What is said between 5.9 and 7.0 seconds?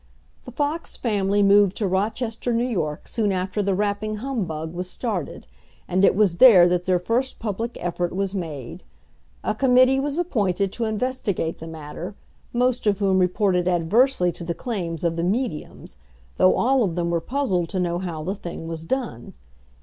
it was there that their